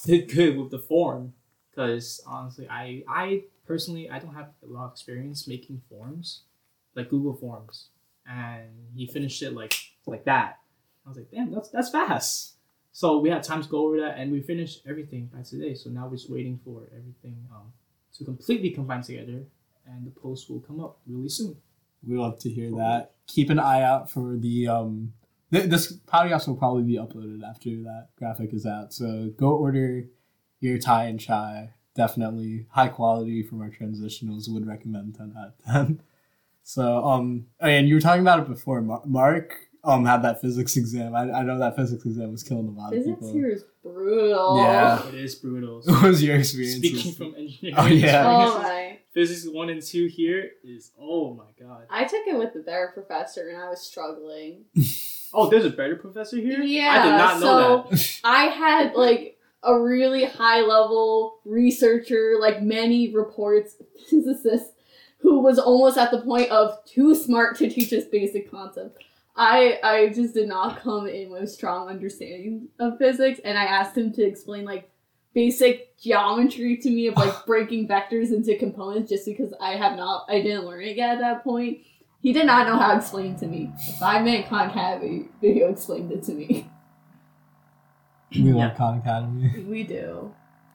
[0.05, 1.33] did good with the form
[1.69, 6.41] because honestly I I personally I don't have a lot of experience making forms
[6.95, 7.87] like Google Forms
[8.29, 9.73] and he finished it like
[10.05, 10.59] like that
[11.05, 12.55] I was like damn that's that's fast
[12.93, 15.89] so we had time to go over that and we finished everything by today so
[15.89, 17.73] now we're just waiting for everything um,
[18.15, 19.43] to completely combine together
[19.85, 21.57] and the post will come up really soon
[22.07, 23.11] We love to hear that.
[23.27, 25.13] Keep an eye out for the um.
[25.51, 28.91] Th- this podcast will probably be uploaded after that graphic is out.
[28.93, 30.03] So go order
[30.59, 34.49] your Thai and chai definitely high quality from our transitionals.
[34.49, 36.01] Would recommend ten out of ten.
[36.63, 38.81] So um, oh, and you were talking about it before.
[38.81, 41.13] Mar- Mark um had that physics exam.
[41.15, 43.33] I, I know that physics exam was killing a lot of Physics people.
[43.33, 44.57] here is brutal.
[44.57, 45.07] Yeah.
[45.07, 45.81] It is brutal.
[45.85, 46.77] What was your experience?
[46.77, 48.23] Speaking from engineering, Oh, yeah.
[48.25, 48.99] Oh my.
[49.13, 51.85] physics one and two here is oh my god.
[51.89, 54.65] I took it with the better professor and I was struggling.
[55.35, 56.61] Oh, there's a better professor here.
[56.61, 58.19] Yeah, I Yeah, did not know so- that.
[58.23, 63.75] I had like a really high level researcher, like many reports
[64.11, 64.73] physicist,
[65.17, 69.03] who was almost at the point of too smart to teach us basic concept.
[69.35, 73.63] I I just did not come in with a strong understanding of physics, and I
[73.65, 74.89] asked him to explain like
[75.33, 80.25] basic geometry to me of like breaking vectors into components, just because I have not
[80.29, 81.79] I didn't learn it yet at that point.
[82.21, 83.71] He did not know how to explain it to me.
[83.89, 86.69] A five minute Khan Academy video explained it to me.
[88.31, 89.63] we love Khan Academy.
[89.67, 90.33] We do.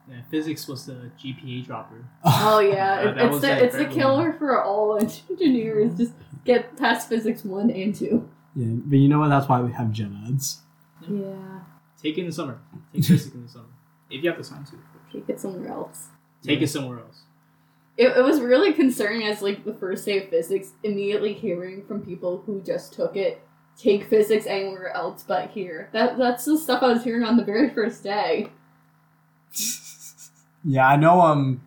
[0.09, 2.03] Yeah, physics was the GPA dropper.
[2.25, 5.95] Oh, oh yeah, Yeah, it- it's the like it's the very killer for all engineers.
[5.97, 6.13] Just
[6.45, 8.29] get past physics one and two.
[8.59, 9.29] Yeah, but you know what?
[9.29, 10.59] That's why we have gen eds.
[11.07, 11.61] Yeah,
[12.01, 12.59] Take it in the summer.
[12.93, 13.67] Take physics in the summer.
[14.09, 14.73] If you have the time to.
[15.13, 16.07] take it somewhere else.
[16.43, 17.21] Take it somewhere else.
[17.95, 22.01] It, it was really concerning as like the first day of physics, immediately hearing from
[22.01, 23.41] people who just took it
[23.77, 25.87] take physics anywhere else but here.
[25.93, 28.49] That that's the stuff I was hearing on the very first day.
[30.65, 31.21] Yeah, I know.
[31.21, 31.61] Um,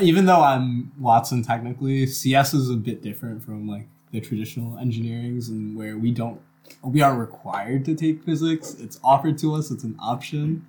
[0.00, 5.48] even though I'm Watson technically, CS is a bit different from like the traditional engineerings,
[5.48, 6.40] and where we don't,
[6.82, 8.74] we aren't required to take physics.
[8.80, 9.70] It's offered to us.
[9.70, 10.66] It's an option,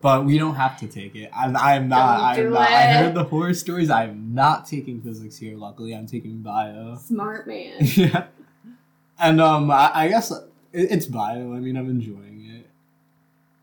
[0.00, 1.30] but we don't have to take it.
[1.36, 2.18] And I'm not.
[2.18, 2.70] Don't I'm do not.
[2.70, 3.90] I heard the horror stories.
[3.90, 5.56] I'm not taking physics here.
[5.56, 6.96] Luckily, I'm taking bio.
[6.98, 7.76] Smart man.
[7.80, 8.26] yeah,
[9.18, 11.54] and um, I, I guess it, it's bio.
[11.54, 12.68] I mean, I'm enjoying it.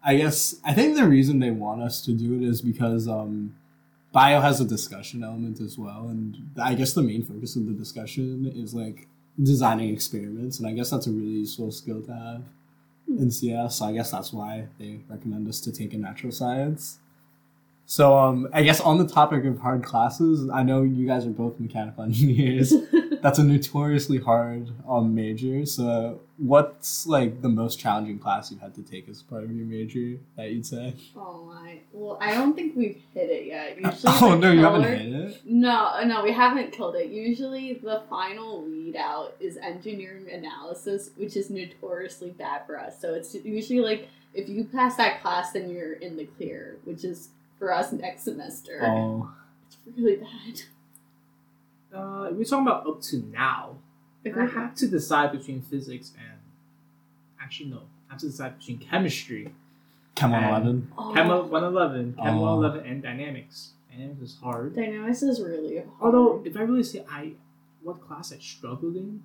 [0.03, 3.55] I guess I think the reason they want us to do it is because um,
[4.13, 7.73] bio has a discussion element as well, and I guess the main focus of the
[7.73, 9.07] discussion is like
[9.41, 12.43] designing experiments, and I guess that's a really useful skill to have
[13.07, 13.77] in CS.
[13.77, 16.99] So I guess that's why they recommend us to take a natural science.
[17.85, 21.31] So um, I guess on the topic of hard classes, I know you guys are
[21.31, 22.73] both mechanical engineers
[23.23, 25.65] that's a notoriously hard um major.
[25.65, 29.65] So what's like the most challenging class you've had to take as part of your
[29.65, 30.93] major that you'd say?
[31.15, 31.79] oh my.
[31.91, 33.77] Well, I don't think we've hit it yet.
[33.81, 35.41] Usually oh no, you haven't hit it.
[35.45, 37.09] No, no, we haven't killed it.
[37.09, 42.99] Usually, the final readout is engineering analysis, which is notoriously bad for us.
[42.99, 47.03] So it's usually like if you pass that class, then you're in the clear, which
[47.05, 48.81] is for us next semester.
[48.83, 49.31] Oh,
[49.67, 50.63] It's really bad.
[51.93, 53.77] Uh, we're talking about up to now.
[54.23, 56.39] If I I have to decide between physics and
[57.41, 59.53] actually no, I have to decide between chemistry,
[60.15, 60.91] Chem And- 111.
[60.97, 62.41] oh, Chem 111, Chem Oh.
[62.41, 63.71] 111, and dynamics.
[63.91, 64.75] Dynamics is hard.
[64.75, 65.89] dynamics is really hard.
[66.01, 67.33] Although, if I really say I,
[67.83, 69.21] what class I struggled in,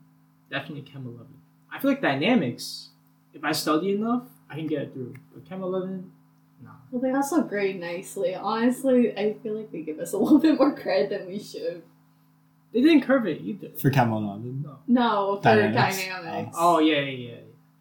[0.50, 1.26] definitely Chem 11.
[1.72, 2.88] I feel like dynamics,
[3.34, 5.14] if I study enough, I can get it through.
[5.32, 6.10] But Chem 11,
[6.64, 6.70] no.
[6.90, 8.34] well, they also grade nicely.
[8.34, 11.82] Honestly, I feel like they give us a little bit more credit than we should.
[12.72, 13.68] They didn't curve it either.
[13.80, 14.62] For Chem 111.
[14.62, 14.78] No.
[14.86, 15.98] No, for Dynamics.
[16.04, 16.56] dynamics.
[16.58, 17.28] Oh yeah, yeah, yeah.
[17.28, 17.34] yeah.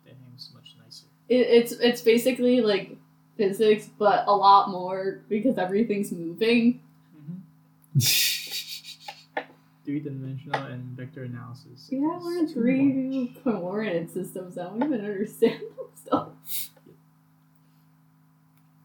[0.06, 1.06] Dynamics is much nicer.
[1.30, 2.96] it, it's it's basically like
[3.38, 6.82] physics, but a lot more because everything's moving.
[7.20, 8.00] Mm-hmm.
[9.86, 11.88] Three dimensional and vector analysis.
[11.90, 13.44] Yeah, We have is learned three much.
[13.44, 14.58] coordinate systems.
[14.58, 16.34] I don't even understand them still.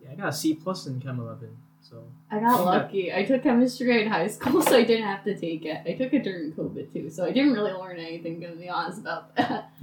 [0.02, 1.48] Yeah, I got a C plus in Chem 11,
[1.92, 3.12] so I got lucky.
[3.12, 5.82] I took chemistry in high school, so I didn't have to take it.
[5.86, 8.40] I took it during COVID too, so I didn't really learn anything.
[8.40, 9.70] Gonna be honest about that.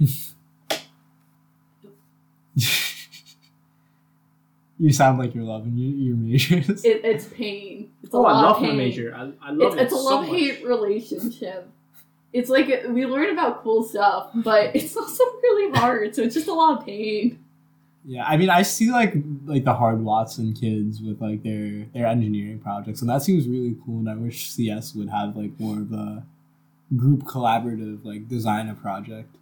[4.78, 6.84] you sound like you're loving your, your majors.
[6.84, 7.92] It, it's pain.
[8.02, 9.14] It's a oh, I love of my major.
[9.14, 11.70] I, I love It's, it it's a so love hate relationship.
[12.32, 16.14] It's like we learn about cool stuff, but it's also really hard.
[16.14, 17.39] So it's just a lot of pain.
[18.10, 19.14] Yeah, I mean, I see like
[19.46, 23.76] like the hard Watson kids with like their their engineering projects, and that seems really
[23.86, 24.00] cool.
[24.00, 26.24] And I wish CS would have like more of a
[26.96, 29.36] group collaborative like design a project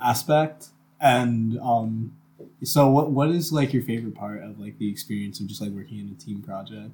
[0.00, 0.68] aspect.
[0.98, 2.16] And um,
[2.64, 5.72] so what what is like your favorite part of like the experience of just like
[5.72, 6.92] working in a team project?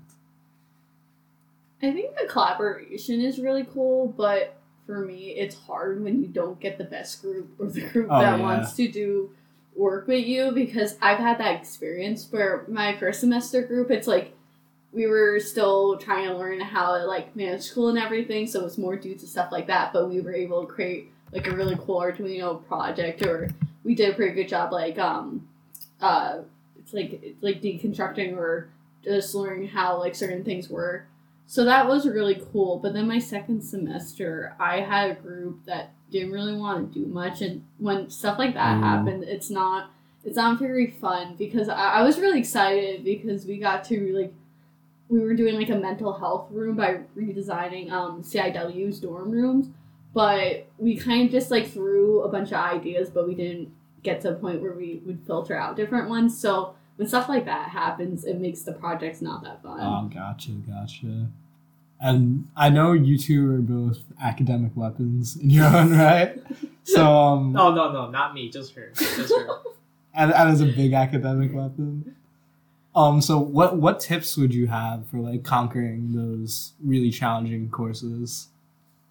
[1.84, 4.56] I think the collaboration is really cool, but
[4.86, 8.20] for me, it's hard when you don't get the best group or the group Oh,
[8.20, 8.42] that yeah.
[8.42, 9.30] wants to do
[9.74, 14.34] work with you because I've had that experience where my first semester group, it's like
[14.92, 18.78] we were still trying to learn how to like manage school and everything, so it's
[18.78, 19.92] more due to stuff like that.
[19.92, 23.48] But we were able to create like a really cool Arduino project, or
[23.84, 25.48] we did a pretty good job like um
[26.00, 26.38] uh
[26.78, 28.68] it's like it's like deconstructing or
[29.02, 31.06] just learning how like certain things work.
[31.46, 32.78] So that was really cool.
[32.78, 37.06] But then my second semester, I had a group that didn't really want to do
[37.06, 38.82] much, and when stuff like that Mm.
[38.82, 39.90] happened, it's not
[40.24, 44.32] it's not very fun because I, I was really excited because we got to like
[45.08, 49.68] we were doing like a mental health room by redesigning um CIW's dorm rooms,
[50.14, 53.72] but we kind of just like threw a bunch of ideas, but we didn't
[54.02, 56.36] get to a point where we would filter out different ones.
[56.38, 59.80] So when stuff like that happens, it makes the projects not that fun.
[59.80, 61.28] Oh, gotcha, gotcha.
[62.02, 66.36] And I know you two are both academic weapons in your own right.
[66.82, 68.50] So um, No, no, no, not me.
[68.50, 68.90] Just her.
[68.96, 69.48] Just her.
[70.14, 72.16] and, and as a big academic weapon.
[72.94, 78.48] Um, so what what tips would you have for like conquering those really challenging courses?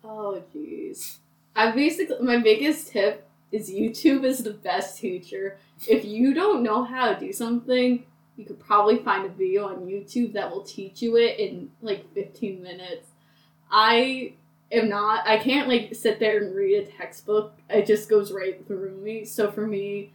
[0.04, 1.18] Oh jeez.
[1.56, 5.58] I basically my biggest tip is YouTube is the best teacher.
[5.88, 8.06] If you don't know how to do something,
[8.42, 12.12] you could probably find a video on YouTube that will teach you it in like
[12.16, 13.08] 15 minutes.
[13.72, 14.34] I
[14.72, 17.54] am not I can't like sit there and read a textbook.
[17.70, 19.26] It just goes right through me.
[19.26, 20.14] So for me,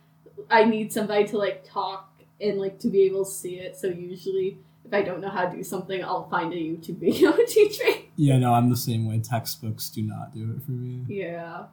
[0.50, 3.76] I need somebody to like talk and like to be able to see it.
[3.76, 7.32] So usually if I don't know how to do something, I'll find a YouTube video
[7.32, 8.10] to teach me.
[8.16, 9.20] Yeah, no, I'm the same way.
[9.20, 11.04] Textbooks do not do it for me.
[11.08, 11.66] Yeah.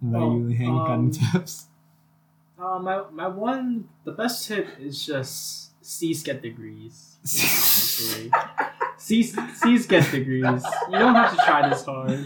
[0.00, 0.70] What about you, Hank?
[0.70, 1.66] Got any um, tips?
[2.58, 7.16] Uh, my my one the best tip is just C's get degrees.
[7.24, 8.30] Actually,
[8.96, 10.62] C's C's get degrees.
[10.90, 12.24] You don't have to try this hard.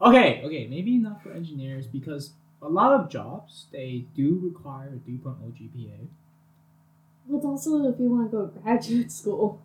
[0.00, 5.10] Okay, okay, maybe not for engineers because a lot of jobs they do require a
[5.10, 6.06] 3.0 GPA.
[7.26, 9.60] Well, it's also if you want to go to graduate school.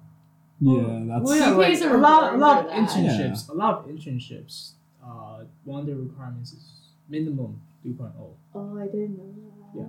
[0.62, 3.10] Yeah, that's Well, yeah, GPAs like, a lot, a lot of required for that.
[3.10, 3.50] internships.
[3.50, 4.72] A lot of internships.
[5.06, 6.64] Uh, one of the requirements is
[7.08, 8.12] minimum 3.0.
[8.56, 9.34] Oh, I didn't know
[9.74, 9.80] that.
[9.80, 9.88] Yeah.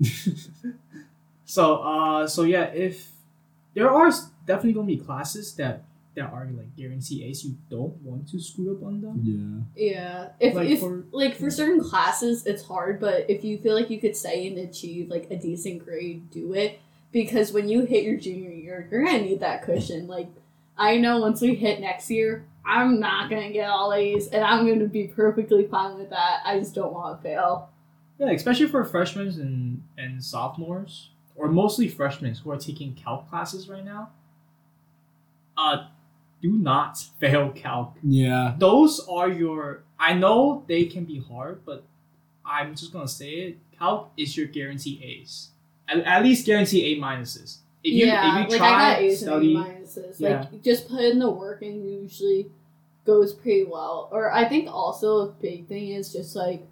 [1.44, 3.08] So, uh, so yeah, if
[3.74, 4.10] there are
[4.46, 5.84] definitely gonna be classes that
[6.14, 9.64] that are like guarantee A's, you don't want to screw up on them.
[9.76, 9.92] yeah.
[9.92, 10.28] Yeah.
[10.40, 13.88] If Like if for- like for certain classes, it's hard, but if you feel like
[13.88, 16.80] you could study and achieve like a decent grade, do it
[17.12, 20.06] because when you hit your junior year, you're gonna need that cushion.
[20.06, 20.28] Like,
[20.76, 24.66] I know once we hit next year, I'm not gonna get all A's, and I'm
[24.66, 26.42] gonna be perfectly fine with that.
[26.44, 27.70] I just don't want to fail.
[28.18, 33.68] Yeah, especially for freshmen and and sophomores, or mostly freshmen who are taking calc classes
[33.68, 34.10] right now.
[35.56, 35.86] Uh,
[36.42, 37.96] do not fail calc.
[38.02, 38.54] Yeah.
[38.58, 39.84] Those are your.
[39.98, 41.84] I know they can be hard, but
[42.44, 43.58] I'm just gonna say it.
[43.78, 45.50] Calc is your guarantee A's.
[45.88, 47.58] At, at least guarantee A minuses.
[47.84, 50.20] If you yeah, if you like I got A's study, and A minuses.
[50.20, 50.46] Yeah.
[50.50, 52.50] Like just put in the work and usually
[53.04, 54.08] goes pretty well.
[54.12, 56.66] Or I think also a big thing is just like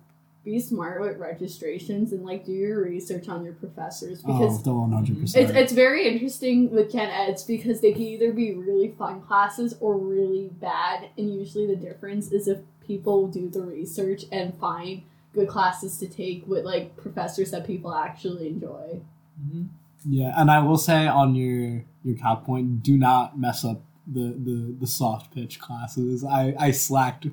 [0.47, 4.93] be smart with registrations and like do your research on your professors because oh, one
[4.93, 5.51] hundred percent.
[5.51, 9.75] it's, it's very interesting with gen eds because they can either be really fun classes
[9.81, 15.03] or really bad and usually the difference is if people do the research and find
[15.35, 19.01] good classes to take with like professors that people actually enjoy
[19.45, 19.69] Mhm.
[20.09, 24.35] Yeah, and I will say on your your calc point, do not mess up the
[24.39, 26.25] the, the soft pitch classes.
[26.25, 27.27] I I slacked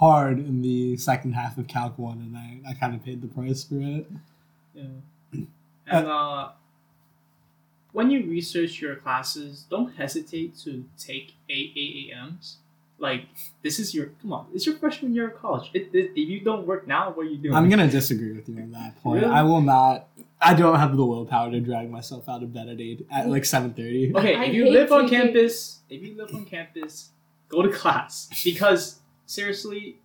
[0.00, 3.28] hard in the second half of calc one, and I I kind of paid the
[3.28, 4.10] price for it.
[4.74, 5.42] Yeah.
[5.86, 6.50] And uh,
[7.92, 12.54] when you research your classes, don't hesitate to take AAAMs.
[12.98, 13.26] Like
[13.62, 15.70] this is your come on, it's your freshman year of college.
[15.72, 17.54] It, it, if you don't work now, what are you doing?
[17.54, 19.22] I'm gonna disagree with you on that point.
[19.22, 19.34] Really?
[19.34, 20.08] I will not.
[20.40, 23.46] I don't have the willpower to drag myself out of bed at eight at like
[23.46, 24.12] seven thirty.
[24.14, 27.10] Okay, I if you live on campus, if you live on campus,
[27.48, 28.99] go to class because
[29.30, 29.96] seriously,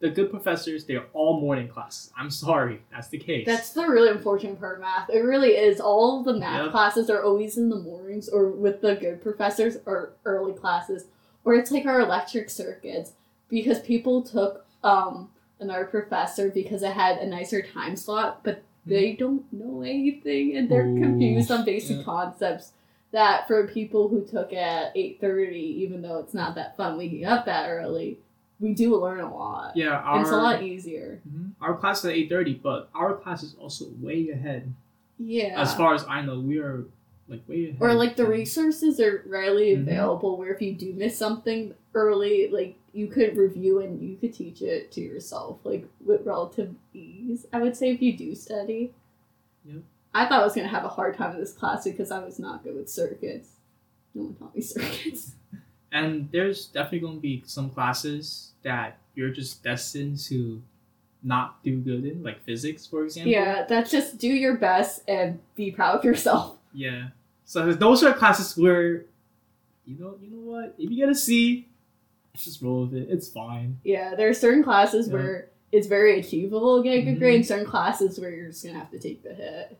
[0.00, 2.12] the good professors they're all morning classes.
[2.16, 3.46] I'm sorry, that's the case.
[3.46, 5.08] That's the really unfortunate part of math.
[5.10, 5.80] It really is.
[5.80, 6.70] All the math Yep.
[6.72, 11.06] classes are always in the mornings or with the good professors or early classes.
[11.44, 13.12] Or it's like our electric circuits
[13.48, 19.14] because people took um another professor because it had a nicer time slot, but they
[19.14, 20.98] don't know anything and they're Ooh.
[21.00, 22.02] confused on basic Yeah.
[22.02, 22.72] concepts
[23.12, 27.24] that for people who took it at 8.30 even though it's not that fun waking
[27.24, 28.18] up that early
[28.60, 31.52] we do learn a lot yeah, our it's a lot easier Mhm.
[31.60, 34.72] our class is at eight thirty, but our class is also way ahead.
[35.18, 36.84] yeah As far as I know, we are
[37.28, 37.78] like way ahead.
[37.80, 39.82] or like the resources are readily Mhm.
[39.82, 44.32] available where if you do miss something early like you could review and you could
[44.32, 48.92] teach it to yourself like with relative ease i would say if you do study
[49.66, 49.82] Yep.
[50.14, 52.22] i thought i was going to have a hard time in this class because i
[52.24, 53.56] was not good with circuits
[54.14, 55.34] no one taught me circuits
[56.04, 60.62] And there's definitely going to be some classes that you're just destined to
[61.22, 63.32] not do good in, like physics, for example.
[63.32, 67.08] yeah that's just do your best and be proud of yourself Yeah.
[67.46, 69.06] So there's those are classes where,
[69.86, 70.74] you know, you know what?
[70.78, 71.68] If you get a C,
[72.34, 73.08] just roll with it.
[73.10, 73.78] It's fine.
[73.84, 75.14] Yeah, there are certain classes Yeah.
[75.14, 77.18] where it's very achievable to get a good Mhm.
[77.18, 79.78] grade, and certain classes where you're just gonna have to take the hit.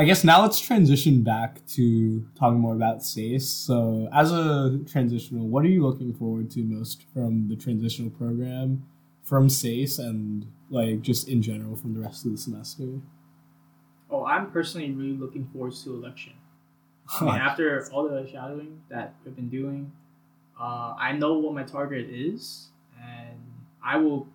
[0.00, 3.42] I guess now let's transition back to talking more about SASE.
[3.42, 8.82] So, as a transitional, what are you looking forward to most from the transitional program,
[9.24, 12.98] from SASE, and like just in general from the rest of the semester?
[14.10, 16.32] Oh, I'm personally really looking forward to election.
[17.20, 19.92] I mean, after all the shadowing that we've been doing,
[20.58, 23.38] uh, I know what my target is, and
[23.84, 24.26] I will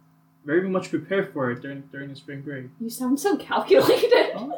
[0.45, 2.65] very much prepare for it during during the spring break.
[2.79, 4.33] You sound so calculated.
[4.35, 4.57] Huh?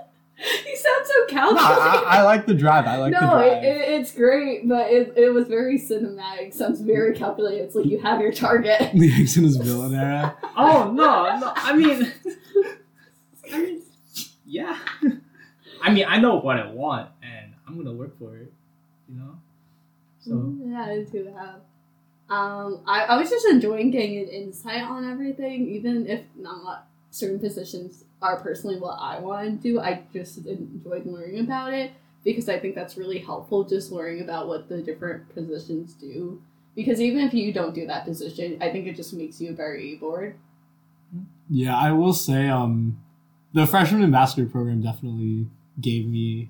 [1.18, 1.70] You sound so No.
[1.70, 2.86] I, I like the drive.
[2.86, 3.64] I like the no, drive.
[3.64, 6.54] it, it, it's great, but it, it was very cinematic.
[6.54, 7.64] Sounds very calculated.
[7.64, 8.92] It's like you have your target.
[8.94, 10.36] the X in his villain era.
[10.56, 11.54] Oh no, no!
[11.56, 12.12] I mean,
[13.54, 13.82] I mean,
[14.46, 14.78] yeah.
[15.82, 18.52] I mean, I know what I want, and I'm gonna work for it.
[19.10, 19.40] You know.
[20.20, 21.62] So yeah, I do have.
[22.30, 27.40] Um, I, I was just enjoying getting an insight on everything, even if not certain
[27.40, 29.80] positions are personally what I want to do.
[29.80, 31.92] I just enjoyed learning about it
[32.24, 33.64] because I think that's really helpful.
[33.64, 36.42] Just learning about what the different positions do.
[36.76, 39.96] Because even if you don't do that position, I think it just makes you very
[39.96, 40.36] bored.
[41.50, 43.00] Yeah, I will say, um,
[43.54, 45.48] the freshman ambassador program definitely
[45.80, 46.50] gave me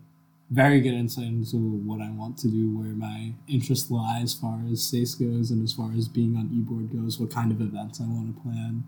[0.50, 4.60] very good insight into what I want to do, where my interest lies as far
[4.72, 8.00] as SASE goes, and as far as being on eBoard goes, what kind of events
[8.02, 8.84] I want to plan.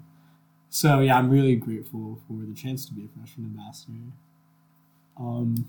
[0.70, 3.94] So yeah, I'm really grateful for the chance to be a freshman ambassador.
[5.18, 5.66] Um,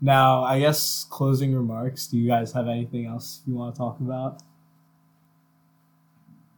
[0.00, 2.06] now I guess closing remarks.
[2.06, 4.42] Do you guys have anything else you want to talk about?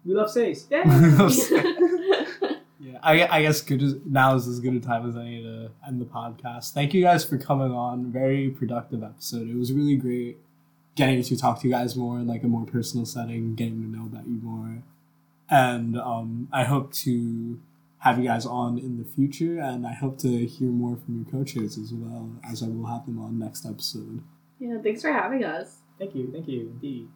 [0.05, 0.65] we love SASE.
[2.81, 5.73] Yeah, I, I guess good as, now is as good a time as any to
[5.85, 6.73] end the podcast.
[6.73, 8.13] Thank you guys for coming on.
[8.13, 9.49] Very productive episode.
[9.49, 10.39] It was really great
[10.95, 13.89] getting to talk to you guys more in like a more personal setting, getting to
[13.89, 14.83] know about you more,
[15.51, 17.61] and um, I hope to
[17.99, 21.33] have you guys on in the future, and I hope to hear more from your
[21.33, 24.23] coaches as well, as I will have them on next episode.
[24.59, 25.79] yeah, thanks for having us.
[25.99, 27.09] Thank you, thank you, indeed.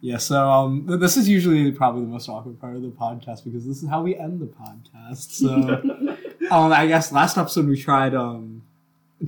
[0.00, 3.42] Yeah, so um, th- this is usually probably the most awkward part of the podcast
[3.42, 5.32] because this is how we end the podcast.
[5.32, 6.16] So.
[6.50, 8.62] Um, I guess last episode we tried um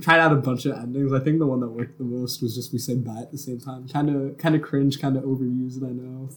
[0.01, 1.13] tried out a bunch of endings.
[1.13, 3.37] I think the one that worked the most was just we said bye at the
[3.37, 3.87] same time.
[3.87, 5.83] Kind of kind of cringe, kind of overused.
[5.83, 6.29] I know.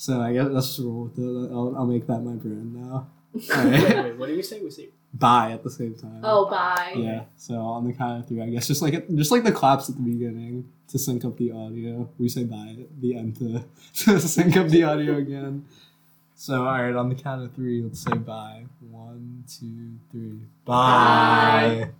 [0.00, 1.52] So I guess let's just roll with it.
[1.52, 3.06] I'll, I'll make that my brand now.
[3.34, 4.04] wait, Alright.
[4.04, 4.58] wait, what do we say?
[4.62, 6.22] We say bye at the same time.
[6.24, 6.94] oh, bye.
[6.96, 7.24] Yeah.
[7.36, 9.96] So on the count of three, I guess just like just like the claps at
[9.96, 12.08] the beginning to sync up the audio.
[12.18, 13.62] We say bye at the end to,
[14.04, 15.66] to sync up the audio again.
[16.34, 18.64] So all right, on the count of three, let's say bye.
[18.90, 20.46] One, two, three.
[20.64, 21.84] Bye.
[21.84, 21.88] Bye.